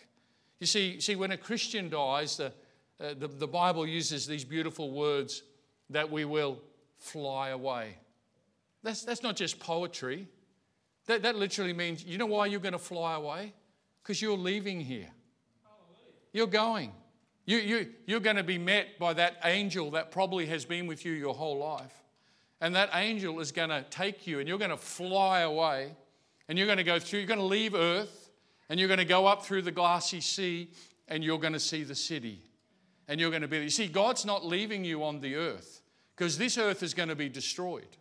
[0.59, 2.47] You see, see when a Christian dies, the,
[2.99, 5.43] uh, the, the Bible uses these beautiful words
[5.91, 6.63] that we will
[6.99, 7.99] fly away.
[8.83, 10.27] That's, that's not just poetry.
[11.07, 13.53] That, that literally means, you know why you're going to fly away?
[14.03, 15.11] Because you're leaving here.
[16.33, 16.93] You're going.
[17.45, 21.05] You, you, you're going to be met by that angel that probably has been with
[21.05, 21.93] you your whole life.
[22.61, 25.95] And that angel is going to take you and you're going to fly away
[26.49, 28.31] and you're going to go through, you're going to leave earth
[28.69, 30.71] and you're going to go up through the glassy sea
[31.09, 32.41] and you're going to see the city.
[33.09, 33.65] And you're going to be, there.
[33.65, 35.83] you see, God's not leaving you on the earth
[36.17, 37.97] because this earth is going to be destroyed.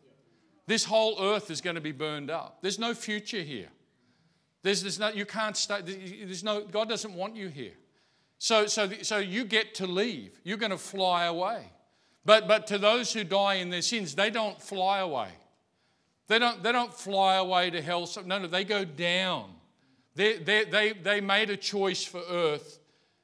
[0.67, 2.59] This whole earth is going to be burned up.
[2.61, 3.67] There's no future here.
[4.63, 7.73] There's, there's no, you can't stay, there's no, God doesn't want you here.
[8.39, 10.39] So, so, so you get to leave.
[10.43, 11.69] You're going to fly away.
[12.25, 15.29] But, but to those who die in their sins, they don't fly away.
[16.27, 18.09] They don't, they don't fly away to hell.
[18.25, 19.51] No, no, they go down.
[20.15, 22.79] They, they, they, they made a choice for earth,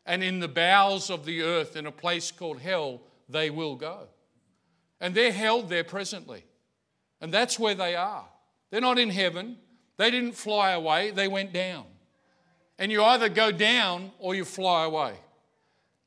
[0.05, 4.07] and in the bowels of the earth, in a place called hell, they will go.
[4.99, 6.43] And they're held there presently.
[7.21, 8.25] And that's where they are.
[8.69, 9.57] They're not in heaven.
[9.97, 11.85] They didn't fly away, they went down.
[12.77, 15.13] And you either go down or you fly away.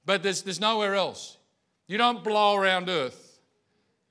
[0.04, 1.33] But there's, there's nowhere else.
[1.86, 3.38] You don't blow around earth.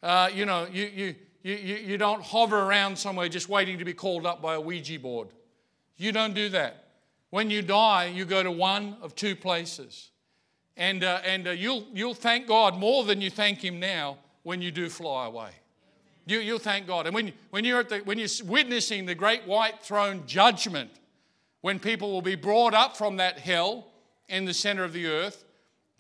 [0.02, 3.94] Uh, you know, you, you, you, you don't hover around somewhere just waiting to be
[3.94, 5.30] called up by a Ouija board.
[5.98, 6.86] You don't do that.
[7.30, 10.12] When you die, you go to one of two places.
[10.78, 14.62] And, uh, and uh, you'll, you'll thank God more than you thank Him now when
[14.62, 15.52] you do fly away.
[16.26, 17.06] You, you'll thank God.
[17.06, 20.92] And when, when, you're at the, when you're witnessing the great white throne judgment,
[21.62, 23.88] when people will be brought up from that hell
[24.30, 25.43] in the center of the earth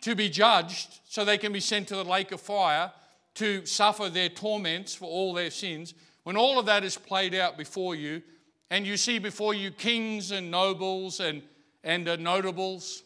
[0.03, 2.91] to be judged so they can be sent to the lake of fire
[3.35, 7.57] to suffer their torments for all their sins, when all of that is played out
[7.57, 8.21] before you,
[8.69, 11.41] and you see before you kings and nobles and,
[11.83, 13.03] and uh, notables,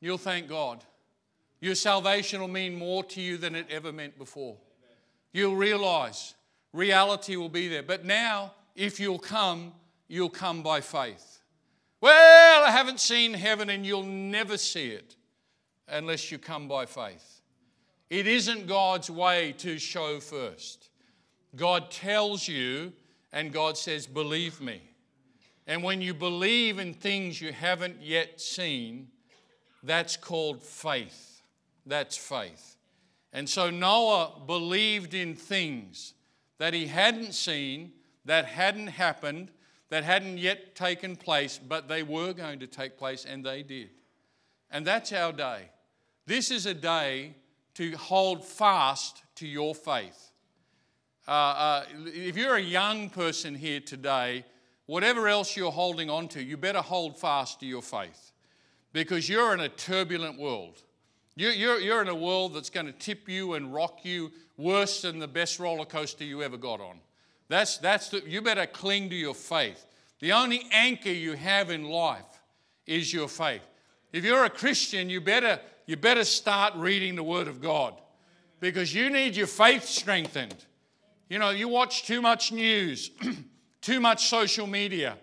[0.00, 0.84] you'll thank God.
[1.60, 4.56] Your salvation will mean more to you than it ever meant before.
[5.32, 6.34] You'll realize
[6.72, 7.82] reality will be there.
[7.82, 9.72] But now, if you'll come,
[10.06, 11.33] you'll come by faith.
[12.04, 15.16] Well, I haven't seen heaven, and you'll never see it
[15.88, 17.40] unless you come by faith.
[18.10, 20.90] It isn't God's way to show first.
[21.56, 22.92] God tells you,
[23.32, 24.82] and God says, Believe me.
[25.66, 29.08] And when you believe in things you haven't yet seen,
[29.82, 31.40] that's called faith.
[31.86, 32.76] That's faith.
[33.32, 36.12] And so Noah believed in things
[36.58, 37.92] that he hadn't seen,
[38.26, 39.48] that hadn't happened,
[39.94, 43.90] that hadn't yet taken place, but they were going to take place, and they did.
[44.72, 45.68] And that's our day.
[46.26, 47.36] This is a day
[47.74, 50.32] to hold fast to your faith.
[51.28, 54.44] Uh, uh, if you're a young person here today,
[54.86, 58.32] whatever else you're holding on to, you better hold fast to your faith
[58.92, 60.82] because you're in a turbulent world.
[61.36, 65.02] You're, you're, you're in a world that's going to tip you and rock you worse
[65.02, 66.98] than the best roller coaster you ever got on.
[67.48, 69.84] That's, that's the, you better cling to your faith.
[70.20, 72.40] The only anchor you have in life
[72.86, 73.62] is your faith.
[74.12, 77.94] If you're a Christian, you better you better start reading the Word of God
[78.58, 80.64] because you need your faith strengthened.
[81.28, 83.10] You know, you watch too much news,
[83.82, 85.18] too much social media.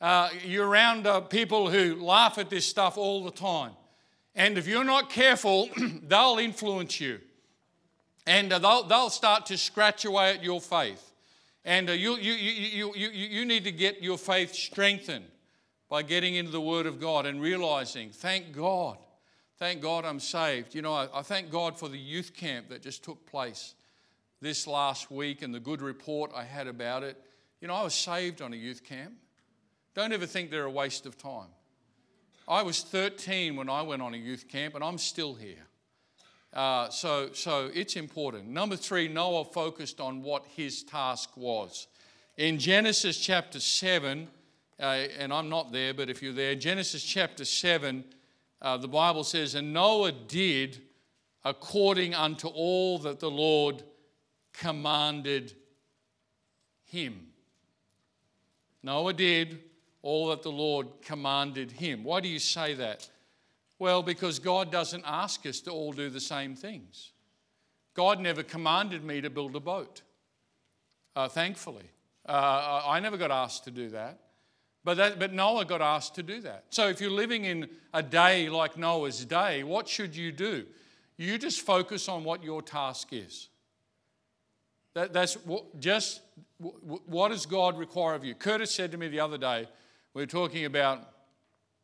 [0.00, 3.72] Uh, you're around uh, people who laugh at this stuff all the time.
[4.34, 5.70] And if you're not careful,
[6.02, 7.20] they'll influence you.
[8.26, 11.05] And uh, they'll, they'll start to scratch away at your faith.
[11.66, 15.26] And uh, you, you, you, you, you, need to get your faith strengthened
[15.90, 18.96] by getting into the Word of God and realizing, thank God
[19.58, 20.74] Thank God I'm saved.
[20.74, 23.74] You know, I, I, thank God for the youth camp that just took place
[24.42, 27.16] this last week and the good report I had about it.
[27.60, 29.14] You know, I was saved on a youth camp.
[29.94, 31.48] Don't ever think they're a waste of time.
[32.46, 35.65] I was 13 when I went on a youth camp, and I'm still here.
[36.52, 38.48] Uh, so, so it's important.
[38.48, 41.86] Number three, Noah focused on what his task was.
[42.36, 44.28] In Genesis chapter 7,
[44.78, 48.04] uh, and I'm not there, but if you're there, Genesis chapter 7,
[48.62, 50.82] uh, the Bible says, And Noah did
[51.44, 53.82] according unto all that the Lord
[54.52, 55.54] commanded
[56.84, 57.28] him.
[58.82, 59.60] Noah did
[60.02, 62.02] all that the Lord commanded him.
[62.02, 63.08] Why do you say that?
[63.78, 67.12] Well, because God doesn't ask us to all do the same things.
[67.94, 70.02] God never commanded me to build a boat,
[71.14, 71.90] uh, thankfully.
[72.26, 74.18] Uh, I never got asked to do that.
[74.84, 76.64] But, that, but Noah got asked to do that.
[76.70, 80.64] So if you're living in a day like Noah's day, what should you do?
[81.16, 83.48] You just focus on what your task is.
[84.94, 86.20] That, that's what, just
[86.58, 88.34] what does God require of you?
[88.34, 89.68] Curtis said to me the other day,
[90.14, 91.00] we were talking about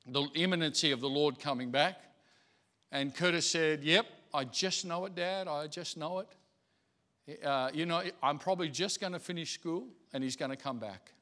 [0.07, 2.01] the imminency of the Lord coming back.
[2.91, 5.49] And Curtis said, Yep, I just know it, Dad.
[5.49, 7.45] I just know it.
[7.45, 10.79] Uh, you know, I'm probably just going to finish school and he's going to come
[10.79, 11.13] back.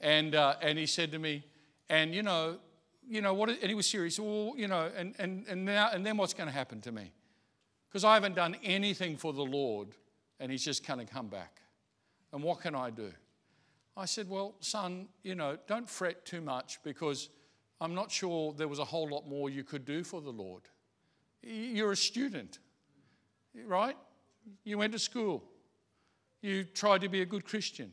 [0.00, 1.44] And, uh, and he said to me,
[1.88, 2.58] and you know,
[3.08, 4.18] you know, what, and he was serious.
[4.20, 7.12] Well, you know, and, and, and, now, and then what's going to happen to me?
[7.88, 9.88] Because I haven't done anything for the Lord,
[10.38, 11.60] and he's just going to come back.
[12.32, 13.10] And what can I do?
[13.96, 17.28] I said, Well, son, you know, don't fret too much because
[17.80, 20.62] I'm not sure there was a whole lot more you could do for the Lord.
[21.42, 22.58] You're a student,
[23.66, 23.96] right?
[24.64, 25.42] You went to school.
[26.42, 27.92] You tried to be a good Christian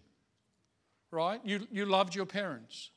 [1.11, 1.39] right?
[1.43, 2.91] You, you loved your parents.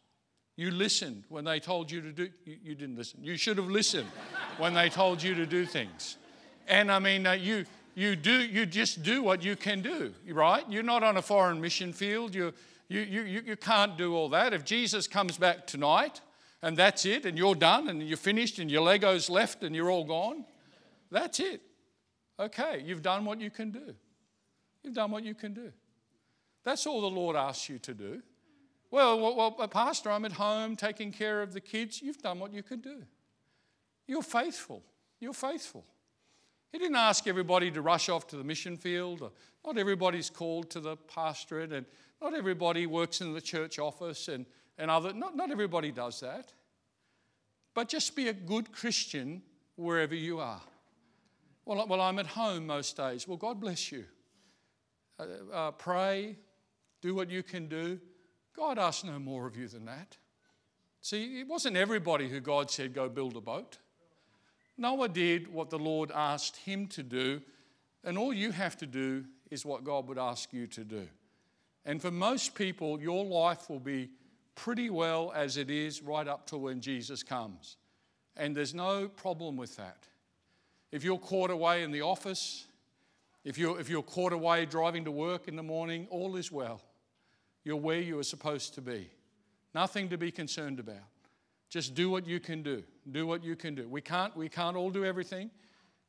[0.57, 3.23] You listened when they told you to do, you, you didn't listen.
[3.23, 4.09] You should have listened
[4.59, 6.17] when they told you to do things.
[6.69, 7.65] And I mean, uh, you,
[7.95, 10.65] you, do, you just do what you can do, right?
[10.69, 12.35] You're not on a foreign mission field.
[12.35, 12.53] You,
[12.89, 14.53] you, you, you can't do all that.
[14.53, 16.21] If Jesus comes back tonight
[16.63, 19.91] and that's it, and you're done and you're finished and your Lego's left and you're
[19.91, 20.45] all gone,
[21.11, 21.63] that's it.
[22.39, 23.95] Okay, you've done what you can do.
[24.83, 25.73] You've done what you can do.
[26.65, 28.23] That's all the Lord asks you to do.
[28.91, 32.03] Well, well, well, uh, Pastor, I'm at home taking care of the kids.
[32.03, 33.03] You've done what you can do.
[34.07, 34.83] You're faithful.
[35.21, 35.85] You're faithful.
[36.73, 39.31] He didn't ask everybody to rush off to the mission field.
[39.65, 41.87] Not everybody's called to the pastorate, and
[42.21, 44.47] not everybody works in the church office, and,
[44.81, 46.53] and other, not, not everybody does that.
[47.75, 49.43] But just be a good Christian
[49.77, 50.63] wherever you are.
[51.65, 53.29] Well, well I'm at home most days.
[53.29, 54.05] Well, God bless you.
[55.19, 56.37] Uh, uh, pray,
[57.03, 58.01] do what you can do.
[58.57, 60.17] God asks no more of you than that.
[61.03, 63.79] See, it wasn't everybody who God said, go build a boat.
[64.77, 67.43] Noah did what the Lord asked him to do,
[68.03, 71.07] and all you have to do is what God would ask you to do.
[71.85, 74.11] And for most people, your life will be
[74.61, 77.79] pretty well as it is right up to when Jesus comes.
[78.37, 80.07] And there's no problem with that.
[80.93, 82.67] If you're caught away in the office,
[83.43, 86.83] if you're, if you're caught away driving to work in the morning, all is well.
[87.65, 89.09] You're where you are supposed to be.
[89.75, 91.09] Nothing to be concerned about.
[91.71, 92.83] Just do what you can do.
[93.11, 93.89] Do what you can do.
[93.89, 95.51] We can't, we can't all do everything.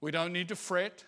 [0.01, 1.05] We don't need to fret.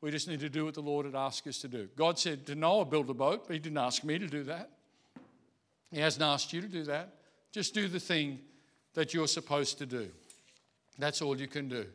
[0.00, 1.88] We just need to do what the Lord had asked us to do.
[1.96, 4.70] God said to Noah, build a boat, but He didn't ask me to do that.
[5.90, 7.14] He hasn't asked you to do that.
[7.52, 8.40] Just do the thing
[8.94, 10.08] that you're supposed to do.
[10.98, 11.86] That's all you can do.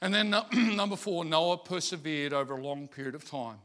[0.00, 0.30] And then
[0.76, 3.58] number four, Noah persevered over a long period of time.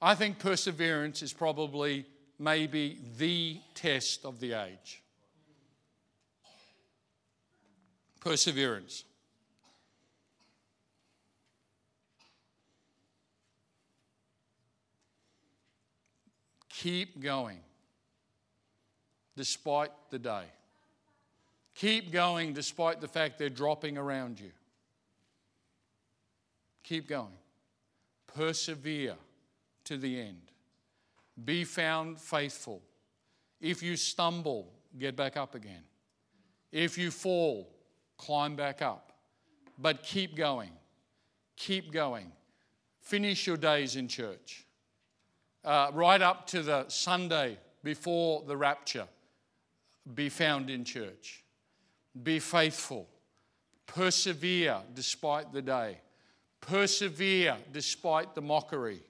[0.00, 2.06] I think perseverance is probably
[2.38, 5.02] maybe the test of the age.
[8.20, 9.04] Perseverance.
[16.68, 17.58] Keep going
[19.38, 20.42] despite the day.
[21.76, 24.50] Keep going despite the fact they're dropping around you.
[26.82, 27.38] Keep going.
[28.26, 29.14] Persevere
[29.84, 30.42] to the end.
[31.44, 32.82] Be found faithful.
[33.60, 35.84] If you stumble, get back up again.
[36.72, 37.70] If you fall,
[38.16, 39.12] climb back up.
[39.78, 40.72] But keep going.
[41.56, 42.32] Keep going.
[43.00, 44.66] Finish your days in church
[45.64, 49.06] uh, right up to the Sunday before the rapture,
[50.14, 51.44] be found in church.
[52.22, 53.08] Be faithful.
[53.86, 55.98] Persevere despite the day.
[56.60, 59.00] Persevere despite the mockery.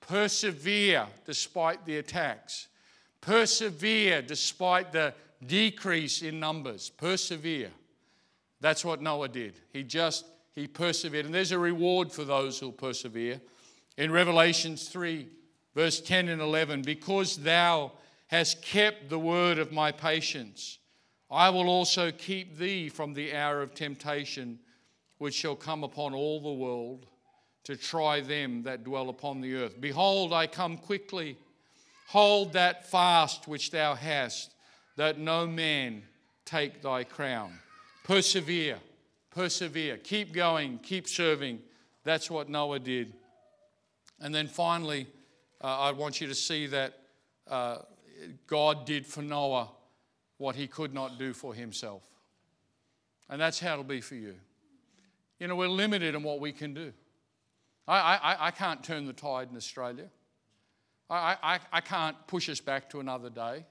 [0.00, 2.68] Persevere despite the attacks.
[3.20, 5.14] Persevere despite the
[5.46, 6.90] decrease in numbers.
[6.90, 7.70] Persevere.
[8.60, 9.54] That's what Noah did.
[9.72, 11.26] He just he persevered.
[11.26, 13.40] And there's a reward for those who persevere.
[13.96, 15.28] In Revelations 3,
[15.74, 17.92] Verse 10 and 11 Because thou
[18.34, 20.78] hast kept the word of my patience,
[21.30, 24.58] I will also keep thee from the hour of temptation
[25.18, 27.06] which shall come upon all the world
[27.62, 29.80] to try them that dwell upon the earth.
[29.80, 31.38] Behold, I come quickly.
[32.08, 34.52] Hold that fast which thou hast,
[34.96, 36.02] that no man
[36.44, 37.52] take thy crown.
[38.02, 38.78] Persevere,
[39.30, 39.96] persevere.
[39.98, 41.60] Keep going, keep serving.
[42.02, 43.14] That's what Noah did.
[44.20, 45.06] And then finally,
[45.62, 46.98] uh, I want you to see that
[47.46, 47.78] uh,
[48.46, 49.68] God did for Noah
[50.38, 52.02] what he could not do for himself.
[53.28, 54.34] And that's how it'll be for you.
[55.38, 56.92] You know, we're limited in what we can do.
[57.86, 60.08] I, I, I can't turn the tide in Australia.
[61.10, 63.64] I, I, I can't push us back to another day.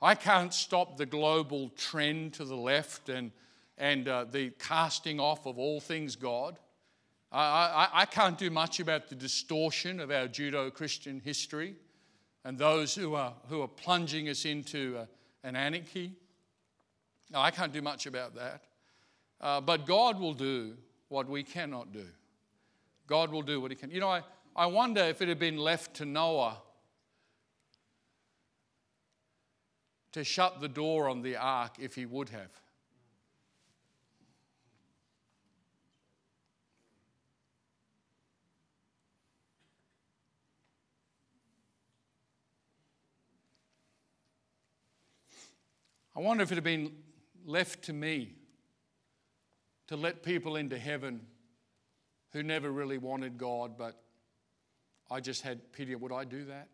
[0.00, 3.32] I can't stop the global trend to the left and,
[3.76, 6.58] and uh, the casting off of all things God.
[7.30, 11.74] I, I, I can't do much about the distortion of our Judeo Christian history
[12.48, 15.04] and those who are, who are plunging us into uh,
[15.44, 16.12] an anarchy.
[17.30, 18.62] No, I can't do much about that.
[19.38, 20.72] Uh, but God will do
[21.10, 22.06] what we cannot do.
[23.06, 23.90] God will do what He can.
[23.90, 24.22] You know, I,
[24.56, 26.56] I wonder if it had been left to Noah
[30.12, 32.48] to shut the door on the ark, if he would have.
[46.18, 46.90] I wonder if it had been
[47.46, 48.34] left to me
[49.86, 51.20] to let people into heaven
[52.32, 54.02] who never really wanted God, but
[55.08, 55.94] I just had pity.
[55.94, 56.66] Would I do that?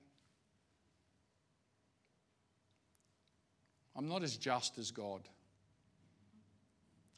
[3.95, 5.21] I'm not as just as God.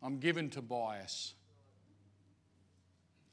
[0.03, 1.33] I'm given to bias.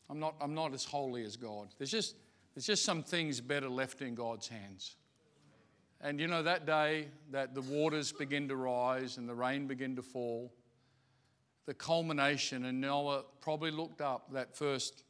[0.07, 1.69] I'm not, I'm not as holy as God.
[1.79, 2.15] There's just,
[2.53, 4.97] there's just some things better left in God's hands.
[6.03, 9.95] And you know, that day that the waters begin to rise and the rain begin
[9.95, 10.53] to fall,
[11.65, 15.05] the culmination, and Noah probably looked up that first.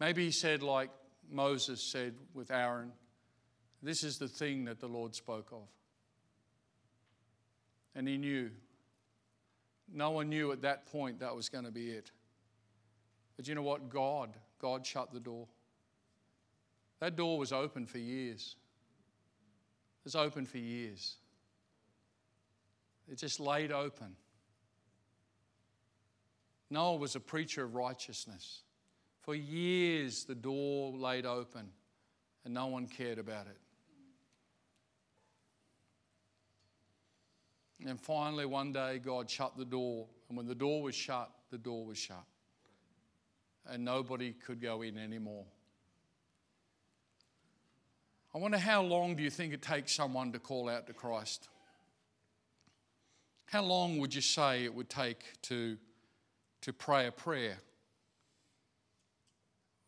[0.00, 0.90] Maybe he said, like
[1.30, 2.90] Moses said with Aaron,
[3.84, 5.68] This is the thing that the Lord spoke of.
[7.94, 8.50] And he knew.
[9.92, 12.10] No one knew at that point that was going to be it.
[13.36, 13.88] But you know what?
[13.88, 15.46] God, God shut the door.
[17.04, 18.56] That door was open for years.
[20.00, 21.16] It was open for years.
[23.12, 24.16] It just laid open.
[26.70, 28.62] Noah was a preacher of righteousness.
[29.20, 31.68] For years, the door laid open
[32.46, 33.58] and no one cared about it.
[37.86, 40.06] And finally, one day, God shut the door.
[40.30, 42.24] And when the door was shut, the door was shut.
[43.66, 45.44] And nobody could go in anymore.
[48.34, 51.48] I wonder how long do you think it takes someone to call out to Christ?
[53.46, 55.76] How long would you say it would take to,
[56.62, 57.58] to pray a prayer?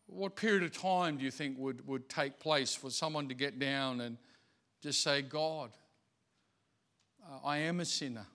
[0.05, 3.59] What period of time do you think would, would take place for someone to get
[3.59, 4.17] down and
[4.81, 5.71] just say, God,
[7.29, 8.27] uh, I am a sinner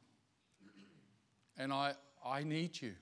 [1.57, 2.93] and I, I need you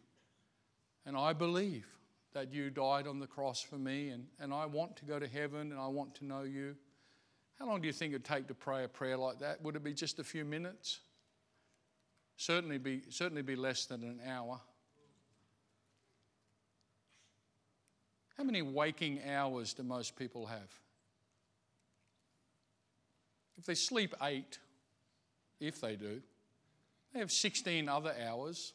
[1.04, 1.88] and I believe
[2.34, 5.26] that you died on the cross for me and, and I want to go to
[5.26, 6.76] heaven and I want to know you.
[7.60, 9.60] How long do you think it'd take to pray a prayer like that?
[9.62, 11.00] Would it be just a few minutes?
[12.38, 14.58] Certainly be, certainly be less than an hour.
[18.38, 20.70] How many waking hours do most people have?
[23.58, 24.58] If they sleep eight,
[25.60, 26.22] if they do,
[27.12, 28.72] they have 16 other hours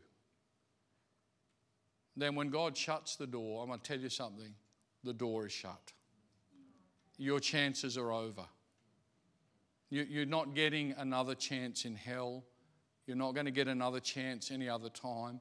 [2.17, 4.53] Then, when God shuts the door, I'm going to tell you something
[5.05, 5.93] the door is shut.
[7.17, 8.43] Your chances are over.
[9.89, 12.43] You're not getting another chance in hell.
[13.07, 15.39] You're not going to get another chance any other time.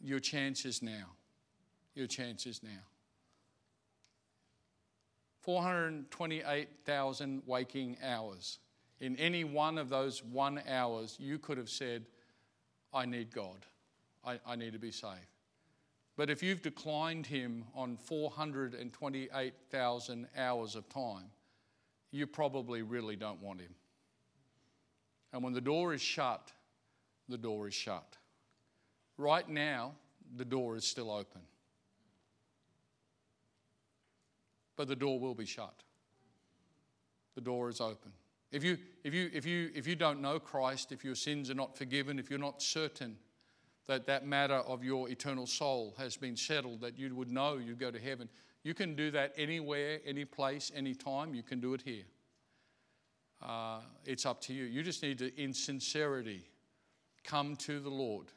[0.00, 1.10] Your chance is now.
[1.96, 2.84] Your chance is now.
[5.40, 8.60] 428,000 waking hours
[9.00, 12.04] in any one of those one hours, you could have said,
[12.92, 13.66] I need God.
[14.24, 15.26] I, I need to be saved.
[16.16, 21.26] But if you've declined Him on 428,000 hours of time,
[22.12, 23.74] you probably really don't want Him.
[25.32, 26.52] And when the door is shut,
[27.28, 28.16] the door is shut.
[29.18, 29.94] Right now,
[30.36, 31.40] the door is still open.
[34.76, 35.74] But the door will be shut.
[37.34, 38.12] The door is open.
[38.54, 41.54] If you, if, you, if, you, if you don't know Christ, if your sins are
[41.54, 43.16] not forgiven, if you're not certain
[43.88, 47.80] that that matter of your eternal soul has been settled, that you would know you'd
[47.80, 48.28] go to heaven,
[48.62, 51.34] you can do that anywhere, any place, any time.
[51.34, 52.04] You can do it here.
[53.42, 54.66] Uh, it's up to you.
[54.66, 56.48] You just need to, in sincerity,
[57.24, 58.28] come to the Lord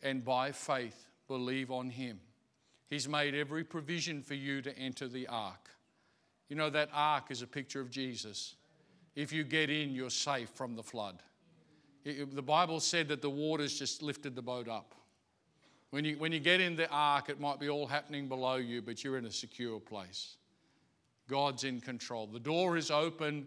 [0.00, 2.20] and by faith believe on Him.
[2.88, 5.70] He's made every provision for you to enter the ark.
[6.48, 8.54] You know, that ark is a picture of Jesus.
[9.20, 11.22] If you get in, you're safe from the flood.
[12.06, 14.94] It, the Bible said that the waters just lifted the boat up.
[15.90, 18.80] When you, when you get in the ark, it might be all happening below you,
[18.80, 20.38] but you're in a secure place.
[21.28, 22.28] God's in control.
[22.28, 23.46] The door is open.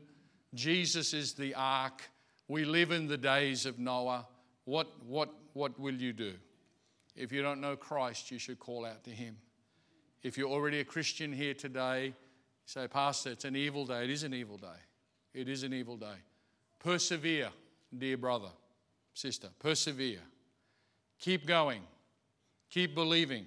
[0.53, 2.07] Jesus is the ark.
[2.47, 4.27] We live in the days of Noah.
[4.65, 6.33] What, what, what will you do?
[7.15, 9.37] If you don't know Christ, you should call out to him.
[10.21, 12.13] If you're already a Christian here today,
[12.67, 14.03] say, Pastor, it's an evil day.
[14.03, 14.67] It is an evil day.
[15.33, 16.15] It is an evil day.
[16.79, 17.49] Persevere,
[17.97, 18.49] dear brother,
[19.13, 19.49] sister.
[19.59, 20.19] Persevere.
[21.19, 21.81] Keep going.
[22.69, 23.45] Keep believing.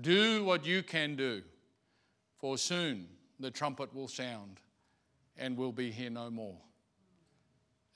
[0.00, 1.42] Do what you can do,
[2.38, 3.06] for soon
[3.40, 4.60] the trumpet will sound
[5.38, 6.56] and we'll be here no more.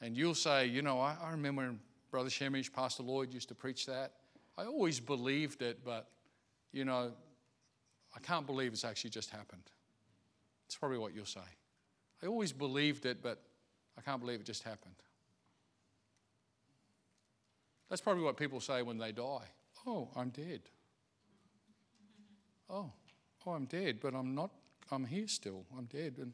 [0.01, 1.81] And you'll say, you know, I, I remember when
[2.11, 4.13] Brother Sehmish, Pastor Lloyd used to preach that.
[4.57, 6.09] I always believed it, but,
[6.73, 7.13] you know,
[8.15, 9.63] I can't believe it's actually just happened.
[10.67, 11.41] It's probably what you'll say.
[12.23, 13.41] I always believed it, but
[13.97, 14.95] I can't believe it just happened.
[17.89, 19.49] That's probably what people say when they die.
[19.87, 20.61] Oh, I'm dead.
[22.69, 22.93] Oh,
[23.47, 24.51] oh, I'm dead, but I'm not,
[24.93, 25.65] I'm here still.
[25.77, 26.15] I'm dead.
[26.19, 26.33] And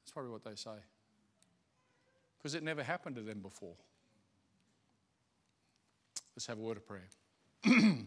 [0.00, 0.76] that's probably what they say.
[2.38, 3.74] Because it never happened to them before.
[6.34, 7.08] Let's have a word of prayer.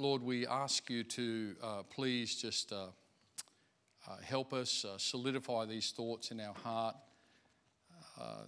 [0.00, 2.86] Lord, we ask you to uh, please just uh,
[4.06, 6.94] uh, help us uh, solidify these thoughts in our heart.
[8.16, 8.42] Uh,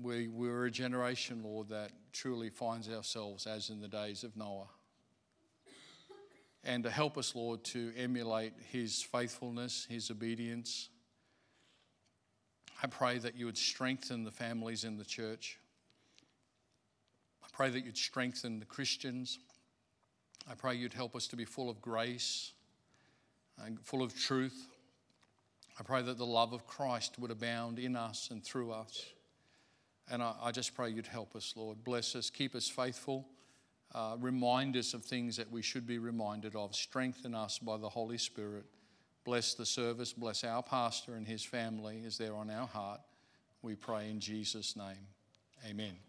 [0.00, 4.68] we, we're a generation, Lord, that truly finds ourselves as in the days of Noah.
[6.62, 10.90] And to help us, Lord, to emulate his faithfulness, his obedience.
[12.80, 15.58] I pray that you would strengthen the families in the church.
[17.42, 19.40] I pray that you'd strengthen the Christians.
[20.48, 22.52] I pray you'd help us to be full of grace
[23.64, 24.68] and full of truth.
[25.78, 29.04] I pray that the love of Christ would abound in us and through us.
[30.10, 31.82] And I, I just pray you'd help us, Lord.
[31.84, 33.26] Bless us, keep us faithful,
[33.94, 37.88] uh, remind us of things that we should be reminded of, strengthen us by the
[37.88, 38.64] Holy Spirit.
[39.24, 43.00] Bless the service, bless our pastor and his family as they're on our heart.
[43.62, 45.08] We pray in Jesus' name.
[45.68, 46.05] Amen.